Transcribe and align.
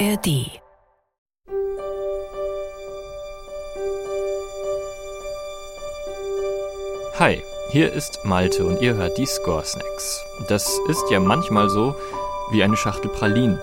ARD 0.00 0.50
Hi, 7.18 7.42
hier 7.70 7.92
ist 7.92 8.24
Malte 8.24 8.64
und 8.64 8.80
ihr 8.80 8.94
hört 8.94 9.16
die 9.18 9.26
Score 9.26 9.64
Snacks. 9.64 10.24
Das 10.48 10.80
ist 10.88 11.10
ja 11.10 11.20
manchmal 11.20 11.68
so 11.68 11.94
wie 12.50 12.64
eine 12.64 12.76
Schachtel 12.76 13.10
Pralinen. 13.10 13.60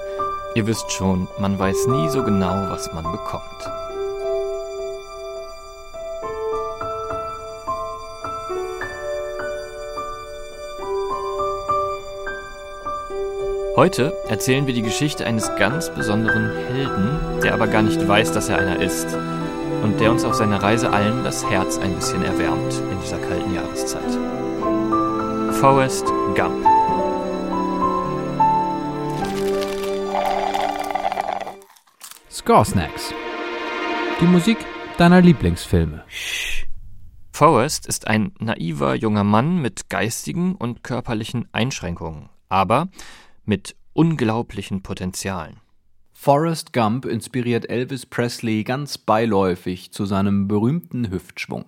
Ihr 0.55 0.67
wisst 0.67 0.89
schon, 0.91 1.27
man 1.37 1.59
weiß 1.59 1.87
nie 1.87 2.07
so 2.07 2.23
genau, 2.23 2.69
was 2.69 2.93
man 2.93 3.03
bekommt. 3.11 3.90
Heute 13.77 14.11
erzählen 14.27 14.67
wir 14.67 14.73
die 14.73 14.81
Geschichte 14.81 15.25
eines 15.25 15.47
ganz 15.55 15.89
besonderen 15.89 16.53
Helden, 16.67 17.39
der 17.41 17.53
aber 17.53 17.67
gar 17.67 17.81
nicht 17.81 18.05
weiß, 18.05 18.33
dass 18.33 18.49
er 18.49 18.57
einer 18.57 18.81
ist 18.81 19.15
und 19.81 19.97
der 20.01 20.11
uns 20.11 20.25
auf 20.25 20.33
seiner 20.33 20.61
Reise 20.61 20.91
allen 20.91 21.23
das 21.23 21.49
Herz 21.49 21.77
ein 21.77 21.95
bisschen 21.95 22.21
erwärmt 22.21 22.73
in 22.91 22.99
dieser 22.99 23.17
kalten 23.17 23.53
Jahreszeit. 23.53 24.11
Forrest 25.55 26.05
Gump. 26.35 26.65
Score 32.29 32.65
Snacks. 32.65 33.13
Die 34.19 34.25
Musik 34.25 34.57
deiner 34.97 35.21
Lieblingsfilme. 35.21 36.03
Forrest 37.31 37.87
ist 37.87 38.05
ein 38.05 38.33
naiver 38.37 38.95
junger 38.95 39.23
Mann 39.23 39.61
mit 39.61 39.89
geistigen 39.89 40.55
und 40.55 40.83
körperlichen 40.83 41.47
Einschränkungen, 41.53 42.27
aber 42.49 42.89
mit 43.45 43.75
unglaublichen 43.93 44.83
Potenzialen. 44.83 45.57
Forrest 46.13 46.71
Gump 46.71 47.05
inspiriert 47.05 47.69
Elvis 47.69 48.05
Presley 48.05 48.63
ganz 48.63 48.97
beiläufig 48.97 49.91
zu 49.91 50.05
seinem 50.05 50.47
berühmten 50.47 51.09
Hüftschwung. 51.09 51.65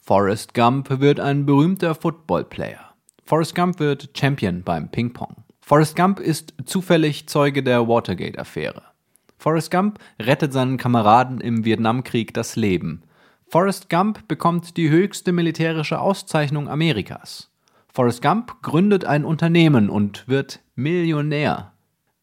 Forrest 0.00 0.54
Gump 0.54 1.00
wird 1.00 1.18
ein 1.18 1.46
berühmter 1.46 1.94
Footballplayer. 1.94 2.94
Forrest 3.24 3.54
Gump 3.54 3.80
wird 3.80 4.10
Champion 4.16 4.62
beim 4.62 4.90
Ping-Pong. 4.90 5.36
Forrest 5.60 5.96
Gump 5.96 6.20
ist 6.20 6.54
zufällig 6.64 7.26
Zeuge 7.28 7.62
der 7.62 7.88
Watergate-Affäre. 7.88 8.82
Forrest 9.38 9.70
Gump 9.70 9.98
rettet 10.20 10.52
seinen 10.52 10.76
Kameraden 10.76 11.40
im 11.40 11.64
Vietnamkrieg 11.64 12.32
das 12.34 12.54
Leben. 12.56 13.02
Forrest 13.48 13.90
Gump 13.90 14.28
bekommt 14.28 14.76
die 14.76 14.90
höchste 14.90 15.32
militärische 15.32 16.00
Auszeichnung 16.00 16.68
Amerikas. 16.68 17.50
Forrest 17.96 18.20
Gump 18.20 18.60
gründet 18.60 19.06
ein 19.06 19.24
Unternehmen 19.24 19.88
und 19.88 20.28
wird 20.28 20.60
Millionär. 20.74 21.72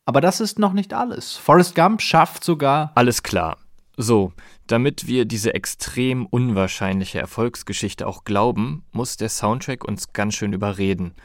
Aber 0.06 0.22
das 0.22 0.40
ist 0.40 0.60
noch 0.60 0.72
nicht 0.72 0.94
alles. 0.94 1.36
Forrest 1.36 1.74
Gump 1.74 2.00
schafft 2.00 2.44
sogar. 2.44 2.92
Alles 2.94 3.24
klar. 3.24 3.58
So, 3.98 4.34
damit 4.68 5.08
wir 5.08 5.26
diese 5.26 5.56
extrem 5.56 6.28
unwahrscheinliche 6.28 7.18
Erfolgsgeschichte 7.18 8.06
auch 8.06 8.24
glauben, 8.24 8.84
muss 8.92 9.18
der 9.18 9.30
Soundtrack 9.30 9.84
uns 9.84 10.14
ganz 10.14 10.36
schön 10.36 10.54
überreden. 10.54 11.16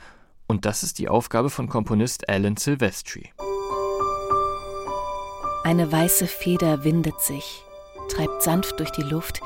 Und 0.47 0.65
das 0.65 0.83
ist 0.83 0.99
die 0.99 1.11
Aufgabe 1.11 1.51
von 1.51 1.69
Komponist 1.69 2.27
Alan 2.31 2.57
Silvestri. 2.57 3.31
Eine 5.63 5.93
weiße 5.93 6.27
Feder 6.27 6.85
windet 6.85 7.21
sich, 7.21 7.63
treibt 8.09 8.43
sanft 8.43 8.81
durch 8.81 8.93
die 8.93 9.03
Luft, 9.03 9.43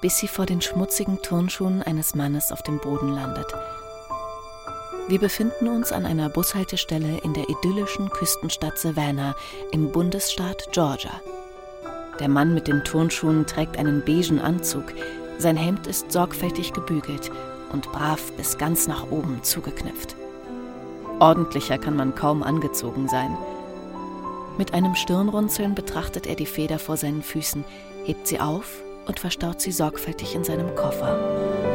bis 0.00 0.18
sie 0.18 0.28
vor 0.28 0.46
den 0.46 0.60
schmutzigen 0.60 1.20
Turnschuhen 1.22 1.82
eines 1.82 2.14
Mannes 2.14 2.52
auf 2.52 2.62
dem 2.62 2.78
Boden 2.78 3.08
landet. 3.08 3.52
Wir 5.06 5.18
befinden 5.18 5.68
uns 5.68 5.92
an 5.92 6.06
einer 6.06 6.30
Bushaltestelle 6.30 7.18
in 7.18 7.34
der 7.34 7.50
idyllischen 7.50 8.08
Küstenstadt 8.08 8.78
Savannah 8.78 9.36
im 9.70 9.92
Bundesstaat 9.92 10.68
Georgia. 10.72 11.20
Der 12.20 12.28
Mann 12.28 12.54
mit 12.54 12.68
den 12.68 12.84
Turnschuhen 12.84 13.44
trägt 13.44 13.76
einen 13.76 14.02
beigen 14.02 14.40
Anzug, 14.40 14.94
sein 15.36 15.58
Hemd 15.58 15.86
ist 15.86 16.10
sorgfältig 16.10 16.72
gebügelt 16.72 17.30
und 17.70 17.92
brav 17.92 18.32
bis 18.38 18.56
ganz 18.56 18.88
nach 18.88 19.10
oben 19.10 19.42
zugeknüpft. 19.42 20.16
Ordentlicher 21.20 21.76
kann 21.76 21.96
man 21.96 22.14
kaum 22.14 22.42
angezogen 22.42 23.06
sein. 23.06 23.36
Mit 24.56 24.72
einem 24.72 24.94
Stirnrunzeln 24.94 25.74
betrachtet 25.74 26.26
er 26.26 26.34
die 26.34 26.46
Feder 26.46 26.78
vor 26.78 26.96
seinen 26.96 27.22
Füßen, 27.22 27.64
hebt 28.04 28.26
sie 28.26 28.40
auf 28.40 28.82
und 29.06 29.20
verstaut 29.20 29.60
sie 29.60 29.72
sorgfältig 29.72 30.34
in 30.34 30.44
seinem 30.44 30.74
Koffer. 30.74 31.73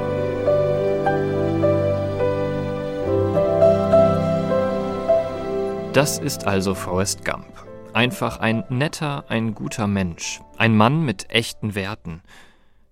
Das 6.00 6.18
ist 6.18 6.48
also 6.48 6.76
Forrest 6.76 7.26
Gump. 7.26 7.46
Einfach 7.92 8.40
ein 8.40 8.64
netter, 8.70 9.26
ein 9.28 9.54
guter 9.54 9.86
Mensch. 9.86 10.40
Ein 10.56 10.78
Mann 10.78 11.04
mit 11.04 11.30
echten 11.30 11.76
Werten. 11.76 12.22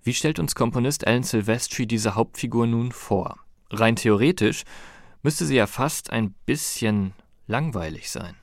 Wie 0.03 0.13
stellt 0.13 0.39
uns 0.39 0.55
Komponist 0.55 1.07
Alan 1.07 1.23
Silvestri 1.23 1.87
diese 1.87 2.15
Hauptfigur 2.15 2.67
nun 2.67 2.91
vor? 2.91 3.37
Rein 3.71 3.95
theoretisch 3.95 4.63
müsste 5.23 5.45
sie 5.45 5.55
ja 5.55 5.67
fast 5.67 6.11
ein 6.11 6.35
bisschen 6.45 7.13
langweilig 7.47 8.11
sein. 8.11 8.35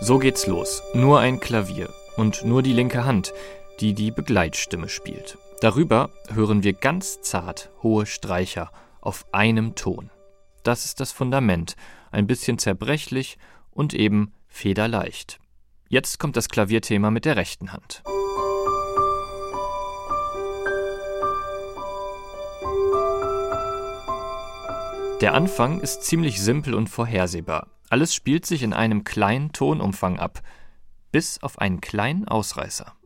So 0.00 0.18
geht's 0.18 0.46
los. 0.46 0.82
Nur 0.94 1.20
ein 1.20 1.38
Klavier 1.38 1.90
und 2.16 2.46
nur 2.46 2.62
die 2.62 2.72
linke 2.72 3.04
Hand, 3.04 3.34
die 3.80 3.92
die 3.92 4.10
Begleitstimme 4.10 4.88
spielt. 4.88 5.36
Darüber 5.60 6.08
hören 6.32 6.62
wir 6.62 6.72
ganz 6.72 7.20
zart 7.20 7.68
hohe 7.82 8.06
Streicher 8.06 8.70
auf 9.02 9.26
einem 9.32 9.74
Ton. 9.74 10.10
Das 10.62 10.84
ist 10.84 11.00
das 11.00 11.12
Fundament 11.12 11.76
ein 12.10 12.26
bisschen 12.26 12.58
zerbrechlich 12.58 13.38
und 13.70 13.94
eben 13.94 14.32
federleicht. 14.46 15.38
Jetzt 15.88 16.18
kommt 16.18 16.36
das 16.36 16.48
Klavierthema 16.48 17.10
mit 17.10 17.24
der 17.24 17.36
rechten 17.36 17.72
Hand. 17.72 18.02
Der 25.20 25.34
Anfang 25.34 25.80
ist 25.80 26.02
ziemlich 26.02 26.40
simpel 26.40 26.74
und 26.74 26.88
vorhersehbar. 26.88 27.68
Alles 27.88 28.14
spielt 28.14 28.44
sich 28.44 28.62
in 28.62 28.72
einem 28.72 29.04
kleinen 29.04 29.52
Tonumfang 29.52 30.18
ab, 30.18 30.40
bis 31.12 31.42
auf 31.42 31.58
einen 31.58 31.80
kleinen 31.80 32.26
Ausreißer. 32.26 32.96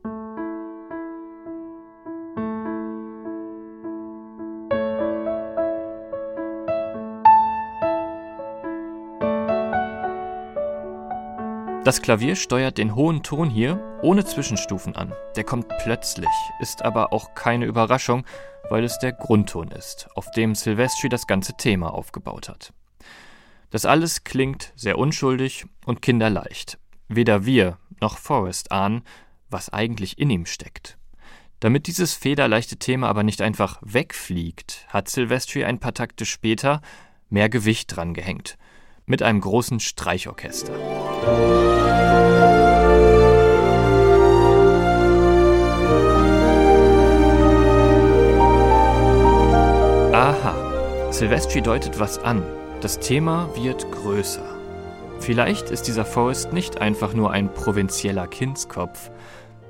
Das 11.86 12.02
Klavier 12.02 12.34
steuert 12.34 12.78
den 12.78 12.96
hohen 12.96 13.22
Ton 13.22 13.48
hier 13.48 13.80
ohne 14.02 14.24
Zwischenstufen 14.24 14.96
an. 14.96 15.12
Der 15.36 15.44
kommt 15.44 15.68
plötzlich, 15.84 16.28
ist 16.58 16.84
aber 16.84 17.12
auch 17.12 17.36
keine 17.36 17.64
Überraschung, 17.64 18.26
weil 18.70 18.82
es 18.82 18.98
der 18.98 19.12
Grundton 19.12 19.68
ist, 19.68 20.08
auf 20.16 20.28
dem 20.32 20.56
Silvestri 20.56 21.08
das 21.08 21.28
ganze 21.28 21.56
Thema 21.56 21.94
aufgebaut 21.94 22.48
hat. 22.48 22.72
Das 23.70 23.84
alles 23.84 24.24
klingt 24.24 24.72
sehr 24.74 24.98
unschuldig 24.98 25.66
und 25.84 26.02
kinderleicht. 26.02 26.76
Weder 27.06 27.46
wir 27.46 27.78
noch 28.00 28.18
Forrest 28.18 28.72
ahnen, 28.72 29.02
was 29.48 29.72
eigentlich 29.72 30.18
in 30.18 30.28
ihm 30.28 30.46
steckt. 30.46 30.98
Damit 31.60 31.86
dieses 31.86 32.14
federleichte 32.14 32.78
Thema 32.78 33.08
aber 33.08 33.22
nicht 33.22 33.40
einfach 33.40 33.78
wegfliegt, 33.80 34.86
hat 34.88 35.08
Silvestri 35.08 35.64
ein 35.64 35.78
paar 35.78 35.94
Takte 35.94 36.26
später 36.26 36.80
mehr 37.30 37.48
Gewicht 37.48 37.94
dran 37.94 38.12
gehängt. 38.12 38.58
Mit 39.08 39.22
einem 39.22 39.40
großen 39.40 39.78
Streichorchester. 39.78 40.74
Silvestri 51.16 51.62
deutet 51.62 51.98
was 51.98 52.18
an. 52.18 52.42
Das 52.82 52.98
Thema 52.98 53.48
wird 53.56 53.90
größer. 53.90 54.44
Vielleicht 55.18 55.70
ist 55.70 55.84
dieser 55.84 56.04
Forrest 56.04 56.52
nicht 56.52 56.82
einfach 56.82 57.14
nur 57.14 57.30
ein 57.30 57.54
provinzieller 57.54 58.26
Kindskopf. 58.26 59.10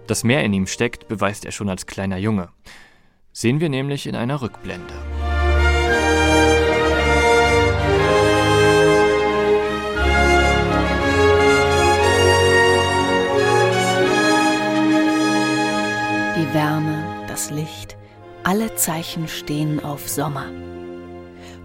Dass 0.08 0.24
mehr 0.24 0.42
in 0.42 0.52
ihm 0.52 0.66
steckt, 0.66 1.06
beweist 1.06 1.44
er 1.44 1.52
schon 1.52 1.68
als 1.68 1.86
kleiner 1.86 2.16
Junge. 2.16 2.48
Sehen 3.30 3.60
wir 3.60 3.68
nämlich 3.68 4.08
in 4.08 4.16
einer 4.16 4.42
Rückblende. 4.42 4.92
Die 16.36 16.54
Wärme, 16.54 17.04
das 17.28 17.52
Licht, 17.52 17.96
alle 18.42 18.74
Zeichen 18.74 19.28
stehen 19.28 19.78
auf 19.84 20.08
Sommer. 20.08 20.46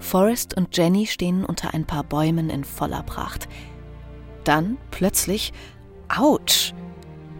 Forrest 0.01 0.57
und 0.57 0.75
Jenny 0.75 1.05
stehen 1.05 1.45
unter 1.45 1.73
ein 1.73 1.85
paar 1.85 2.03
Bäumen 2.03 2.49
in 2.49 2.63
voller 2.63 3.03
Pracht. 3.03 3.47
Dann 4.43 4.77
plötzlich, 4.89 5.53
ouch! 6.09 6.73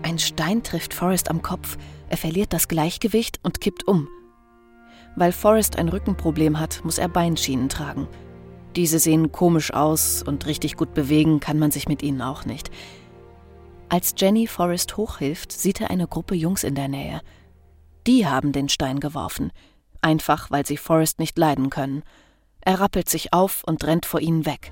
Ein 0.04 0.20
Stein 0.20 0.64
trifft 0.64 0.94
Forrest 0.94 1.30
am 1.30 1.42
Kopf, 1.42 1.78
er 2.10 2.18
verliert 2.18 2.54
das 2.54 2.68
Gleichgewicht 2.68 3.40
und 3.44 3.62
kippt 3.62 3.88
um. 3.88 4.08
Weil 5.16 5.32
Forrest 5.32 5.78
ein 5.78 5.90
Rückenproblem 5.90 6.60
hat, 6.60 6.84
muss 6.84 6.98
er 6.98 7.10
Beinschienen 7.10 7.70
tragen. 7.70 8.08
Diese 8.76 9.00
sehen 9.00 9.32
komisch 9.32 9.74
aus 9.74 10.24
und 10.24 10.46
richtig 10.46 10.78
gut 10.78 10.94
bewegen 10.94 11.40
kann 11.40 11.60
man 11.60 11.72
sich 11.72 11.90
mit 11.90 12.02
ihnen 12.02 12.22
auch 12.22 12.46
nicht. 12.46 12.72
Als 13.90 14.16
Jenny 14.18 14.48
Forrest 14.48 14.96
hochhilft, 14.96 15.52
sieht 15.52 15.82
er 15.82 15.90
eine 15.90 16.08
Gruppe 16.08 16.36
Jungs 16.36 16.64
in 16.64 16.76
der 16.76 16.88
Nähe. 16.88 17.22
Die 18.08 18.26
haben 18.26 18.54
den 18.54 18.70
Stein 18.70 19.02
geworfen, 19.02 19.52
einfach 20.00 20.50
weil 20.50 20.66
sie 20.66 20.78
Forrest 20.78 21.20
nicht 21.20 21.38
leiden 21.38 21.70
können. 21.70 22.04
Er 22.62 22.80
rappelt 22.80 23.10
sich 23.10 23.34
auf 23.34 23.64
und 23.66 23.84
rennt 23.84 24.06
vor 24.06 24.20
ihnen 24.20 24.46
weg. 24.46 24.72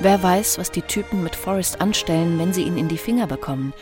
Wer 0.00 0.22
weiß, 0.22 0.58
was 0.58 0.70
die 0.70 0.82
Typen 0.82 1.22
mit 1.22 1.36
Forrest 1.36 1.80
anstellen, 1.80 2.38
wenn 2.38 2.52
sie 2.52 2.62
ihn 2.62 2.76
in 2.76 2.88
die 2.88 2.98
Finger 2.98 3.26
bekommen. 3.26 3.72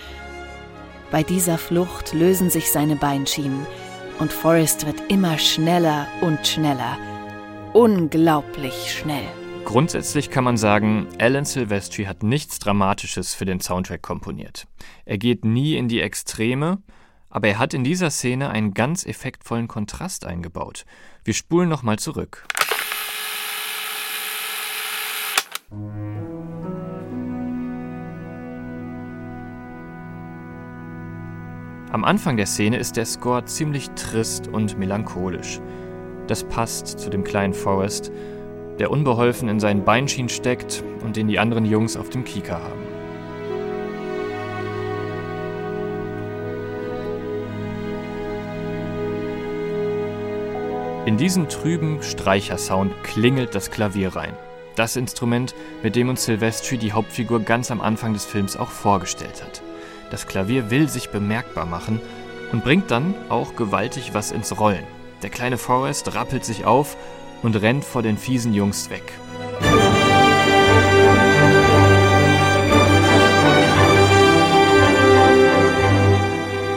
Bei 1.10 1.22
dieser 1.22 1.58
Flucht 1.58 2.12
lösen 2.12 2.50
sich 2.50 2.70
seine 2.70 2.96
Beinschienen 2.96 3.66
und 4.18 4.32
Forrest 4.32 4.86
wird 4.86 5.10
immer 5.10 5.38
schneller 5.38 6.06
und 6.20 6.46
schneller. 6.46 6.96
Unglaublich 7.72 8.92
schnell. 8.92 9.26
Grundsätzlich 9.64 10.30
kann 10.30 10.44
man 10.44 10.56
sagen, 10.56 11.06
Alan 11.18 11.44
Silvestri 11.44 12.04
hat 12.04 12.22
nichts 12.22 12.58
Dramatisches 12.58 13.34
für 13.34 13.44
den 13.44 13.60
Soundtrack 13.60 14.02
komponiert. 14.02 14.66
Er 15.04 15.18
geht 15.18 15.44
nie 15.44 15.76
in 15.76 15.88
die 15.88 16.00
Extreme, 16.00 16.82
aber 17.30 17.48
er 17.48 17.58
hat 17.58 17.72
in 17.72 17.84
dieser 17.84 18.10
Szene 18.10 18.50
einen 18.50 18.74
ganz 18.74 19.06
effektvollen 19.06 19.68
Kontrast 19.68 20.26
eingebaut. 20.26 20.84
Wir 21.24 21.34
spulen 21.34 21.68
nochmal 21.68 21.98
zurück. 21.98 22.46
Am 31.92 32.04
Anfang 32.04 32.36
der 32.38 32.46
Szene 32.46 32.78
ist 32.78 32.96
der 32.96 33.04
Score 33.04 33.44
ziemlich 33.44 33.90
trist 33.90 34.48
und 34.48 34.78
melancholisch. 34.78 35.60
Das 36.26 36.42
passt 36.44 36.98
zu 36.98 37.10
dem 37.10 37.22
kleinen 37.22 37.52
Forrest, 37.52 38.10
der 38.78 38.90
unbeholfen 38.90 39.48
in 39.48 39.60
seinen 39.60 39.84
Beinschienen 39.84 40.28
steckt 40.28 40.82
und 41.04 41.16
den 41.16 41.28
die 41.28 41.38
anderen 41.38 41.66
Jungs 41.66 41.96
auf 41.96 42.08
dem 42.08 42.24
Kieker 42.24 42.62
haben. 42.62 42.82
In 51.04 51.16
diesen 51.16 51.48
trüben 51.48 52.02
Streichersound 52.02 52.92
klingelt 53.02 53.54
das 53.54 53.70
Klavier 53.70 54.16
rein. 54.16 54.34
Das 54.76 54.96
Instrument, 54.96 55.54
mit 55.82 55.96
dem 55.96 56.08
uns 56.08 56.24
Silvestri 56.24 56.78
die 56.78 56.92
Hauptfigur 56.92 57.40
ganz 57.40 57.70
am 57.70 57.80
Anfang 57.80 58.14
des 58.14 58.24
Films 58.24 58.56
auch 58.56 58.70
vorgestellt 58.70 59.42
hat. 59.44 59.62
Das 60.10 60.26
Klavier 60.26 60.70
will 60.70 60.88
sich 60.88 61.10
bemerkbar 61.10 61.66
machen 61.66 62.00
und 62.52 62.64
bringt 62.64 62.90
dann 62.90 63.14
auch 63.28 63.56
gewaltig 63.56 64.14
was 64.14 64.30
ins 64.30 64.58
Rollen. 64.58 64.84
Der 65.22 65.30
kleine 65.30 65.58
Forrest 65.58 66.14
rappelt 66.14 66.44
sich 66.44 66.64
auf 66.64 66.96
und 67.42 67.56
rennt 67.56 67.84
vor 67.84 68.02
den 68.02 68.16
fiesen 68.16 68.54
Jungs 68.54 68.90
weg. 68.90 69.12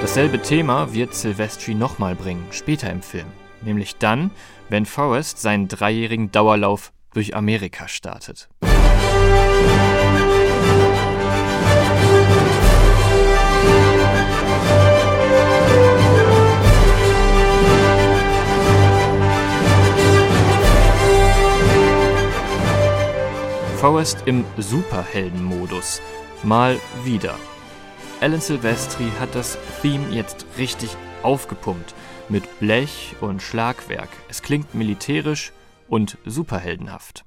Dasselbe 0.01 0.41
Thema 0.41 0.93
wird 0.93 1.13
Silvestri 1.13 1.73
nochmal 1.73 2.15
bringen, 2.15 2.45
später 2.51 2.89
im 2.89 3.01
Film. 3.01 3.27
Nämlich 3.61 3.97
dann, 3.97 4.31
wenn 4.69 4.85
Forrest 4.85 5.41
seinen 5.41 5.67
dreijährigen 5.67 6.31
Dauerlauf 6.31 6.93
durch 7.15 7.33
Amerika 7.33 7.87
startet. 7.87 8.49
Forrest 23.77 24.23
im 24.25 24.43
Superheldenmodus. 24.57 26.01
Mal 26.43 26.77
wieder. 27.05 27.35
Alan 28.19 28.41
Silvestri 28.41 29.05
hat 29.19 29.33
das 29.35 29.57
Theme 29.81 30.09
jetzt 30.09 30.45
richtig 30.57 30.89
aufgepumpt. 31.23 31.95
Mit 32.27 32.59
Blech 32.59 33.15
und 33.21 33.41
Schlagwerk. 33.41 34.09
Es 34.27 34.41
klingt 34.41 34.73
militärisch 34.75 35.53
und 35.87 36.17
superheldenhaft. 36.25 37.25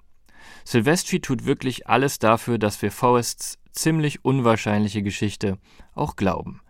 Silvestri 0.65 1.21
tut 1.21 1.47
wirklich 1.47 1.89
alles 1.89 2.19
dafür, 2.19 2.59
dass 2.59 2.83
wir 2.83 2.93
Forrests 2.93 3.59
ziemlich 3.73 4.25
unwahrscheinliche 4.25 5.03
Geschichte 5.03 5.59
auch 5.95 6.17
glauben. 6.17 6.61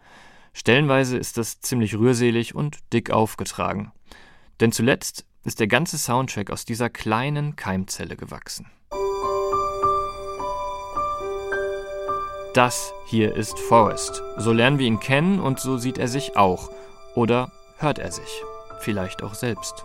Stellenweise 0.52 1.16
ist 1.16 1.36
das 1.36 1.60
ziemlich 1.60 1.96
rührselig 1.96 2.54
und 2.54 2.78
dick 2.92 3.10
aufgetragen. 3.10 3.92
Denn 4.60 4.72
zuletzt 4.72 5.24
ist 5.44 5.60
der 5.60 5.68
ganze 5.68 5.98
Soundtrack 5.98 6.50
aus 6.50 6.64
dieser 6.64 6.90
kleinen 6.90 7.56
Keimzelle 7.56 8.16
gewachsen. 8.16 8.66
Das 12.54 12.92
hier 13.06 13.36
ist 13.36 13.58
Forrest. 13.58 14.22
So 14.36 14.52
lernen 14.52 14.78
wir 14.78 14.86
ihn 14.86 15.00
kennen 15.00 15.38
und 15.38 15.60
so 15.60 15.78
sieht 15.78 15.98
er 15.98 16.08
sich 16.08 16.36
auch. 16.36 16.70
Oder 17.14 17.52
hört 17.76 17.98
er 17.98 18.10
sich. 18.10 18.42
Vielleicht 18.80 19.22
auch 19.22 19.34
selbst. 19.34 19.84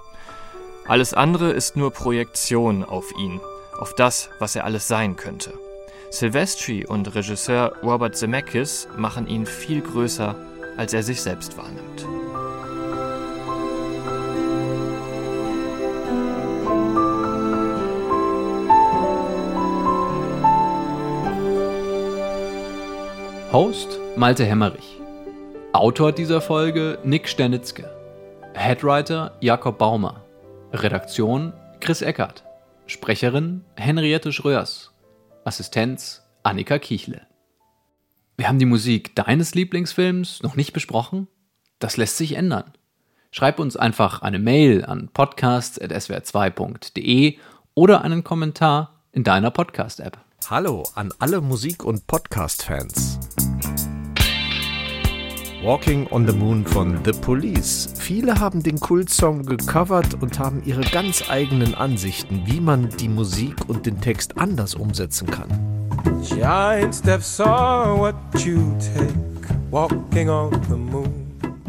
Alles 0.86 1.14
andere 1.14 1.52
ist 1.52 1.78
nur 1.78 1.92
Projektion 1.92 2.84
auf 2.84 3.12
ihn, 3.18 3.40
auf 3.80 3.96
das, 3.96 4.30
was 4.40 4.56
er 4.56 4.66
alles 4.66 4.88
sein 4.88 5.16
könnte. 5.16 5.54
Silvestri 6.10 6.86
und 6.86 7.16
Regisseur 7.16 7.74
Robert 7.82 8.18
Zemeckis 8.18 8.90
machen 8.98 9.28
ihn 9.28 9.46
viel 9.46 9.82
größer, 9.82 10.36
als 10.76 10.94
er 10.94 11.02
sich 11.02 11.22
selbst 11.22 11.58
wahrnimmt. 11.58 12.06
Host 23.54 24.00
Malte 24.18 24.44
Hemmerich. 24.44 25.00
Autor 25.72 26.12
dieser 26.12 26.42
Folge 26.42 27.00
Nick 27.04 27.30
Sternitzke. 27.30 27.90
Headwriter 28.54 29.32
Jakob 29.40 29.78
Baumer. 29.78 30.23
Redaktion 30.74 31.54
Chris 31.80 32.02
Eckert. 32.02 32.44
Sprecherin 32.88 33.64
Henriette 33.76 34.34
Schröers. 34.34 34.92
Assistenz 35.46 36.24
Annika 36.42 36.80
Kichle. 36.80 37.28
Wir 38.38 38.48
haben 38.48 38.58
die 38.58 38.66
Musik 38.66 39.16
deines 39.16 39.54
Lieblingsfilms 39.54 40.42
noch 40.42 40.56
nicht 40.56 40.74
besprochen? 40.74 41.28
Das 41.78 41.98
lässt 41.98 42.18
sich 42.18 42.34
ändern. 42.34 42.74
Schreib 43.30 43.60
uns 43.60 43.78
einfach 43.78 44.24
eine 44.24 44.40
Mail 44.40 44.84
an 44.84 45.10
podcast.swr2.de 45.14 47.38
oder 47.76 48.02
einen 48.02 48.24
Kommentar 48.24 49.04
in 49.12 49.24
deiner 49.24 49.52
Podcast-App. 49.52 50.18
Hallo 50.50 50.90
an 50.96 51.14
alle 51.20 51.42
Musik- 51.42 51.84
und 51.84 52.08
Podcast-Fans. 52.08 53.20
Walking 55.64 56.08
on 56.12 56.28
the 56.28 56.34
Moon 56.34 56.66
von 56.66 57.00
The 57.06 57.14
Police. 57.14 57.94
Viele 57.98 58.38
haben 58.38 58.62
den 58.62 58.82
Kultsong 58.82 59.46
gecovert 59.46 60.22
und 60.22 60.38
haben 60.38 60.62
ihre 60.66 60.82
ganz 60.82 61.24
eigenen 61.30 61.74
Ansichten, 61.74 62.42
wie 62.46 62.60
man 62.60 62.90
die 63.00 63.08
Musik 63.08 63.56
und 63.70 63.86
den 63.86 64.02
Text 64.02 64.38
anders 64.38 64.76
umsetzen 64.76 65.26
kann. 65.26 65.48
Giant 66.22 66.94
steps 66.94 67.40
are 67.40 67.98
what 67.98 68.16
you 68.44 68.60
take, 68.78 69.14
walking 69.72 70.30
on 70.30 70.52
the 70.68 70.76
moon. 70.76 71.03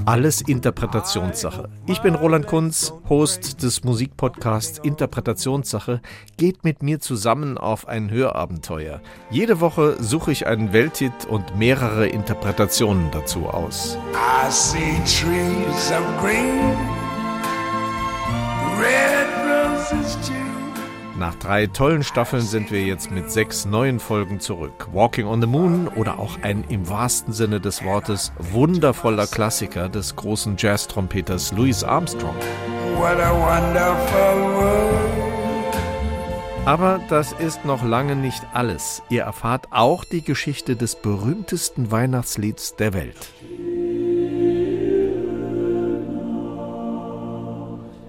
Alles 0.07 0.43
Interpretationssache. 0.43 1.71
Ich 1.87 2.03
bin 2.03 2.15
Roland 2.15 2.47
Kunz, 2.47 2.93
Host 3.09 3.63
des 3.63 3.85
Musikpodcasts 3.85 4.79
Interpretationssache. 4.79 6.03
Geht 6.37 6.63
mit 6.63 6.83
mir 6.83 7.01
zusammen 7.01 7.57
auf 7.57 7.89
ein 7.89 8.11
Hörabenteuer. 8.11 9.01
Jede 9.31 9.61
Woche 9.61 9.97
suche 9.99 10.31
ich 10.33 10.47
einen 10.47 10.75
Welthit 10.75 11.25
und 11.31 11.57
mehrere 11.57 12.07
Interpretationen 12.07 13.11
dazu 13.13 13.47
aus. 13.47 13.97
I 14.13 14.51
see 14.51 15.01
trees 15.07 15.91
of 15.91 16.05
green, 16.21 16.77
red. 18.79 19.14
Nach 21.17 21.37
drei 21.37 21.69
tollen 21.69 22.03
Staffeln 22.03 22.43
sind 22.43 22.73
wir 22.73 22.83
jetzt 22.83 23.13
mit 23.13 23.31
sechs 23.31 23.67
neuen 23.67 24.01
Folgen 24.01 24.41
zurück. 24.41 24.89
Walking 24.93 25.27
on 25.27 25.41
the 25.41 25.47
Moon 25.47 25.87
oder 25.87 26.19
auch 26.19 26.43
ein 26.43 26.65
im 26.69 26.89
wahrsten 26.89 27.33
Sinne 27.33 27.61
des 27.61 27.85
Wortes 27.85 28.33
wundervoller 28.39 29.29
Klassiker 29.29 29.89
des 29.89 30.17
großen 30.17 30.57
Jazz-Trompeters 30.59 31.53
Louis 31.53 31.85
Armstrong. 31.85 32.35
What 32.97 33.21
a 33.21 33.33
wonderful 33.33 34.55
world. 34.55 35.15
Aber 36.65 36.99
das 37.09 37.33
ist 37.33 37.65
noch 37.65 37.85
lange 37.85 38.17
nicht 38.17 38.43
alles. 38.53 39.03
Ihr 39.09 39.23
erfahrt 39.23 39.69
auch 39.71 40.03
die 40.03 40.25
Geschichte 40.25 40.75
des 40.75 40.97
berühmtesten 40.97 41.93
Weihnachtslieds 41.93 42.75
der 42.75 42.93
Welt. 42.93 43.29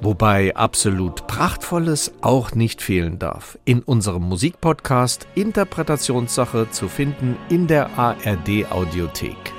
Wobei 0.05 0.55
absolut 0.55 1.25
Prachtvolles 1.25 2.11
auch 2.21 2.53
nicht 2.53 2.83
fehlen 2.83 3.17
darf. 3.17 3.57
In 3.65 3.81
unserem 3.81 4.21
Musikpodcast 4.21 5.25
Interpretationssache 5.33 6.69
zu 6.69 6.89
finden 6.89 7.37
in 7.49 7.65
der 7.65 7.89
ARD 7.97 8.69
Audiothek. 8.69 9.54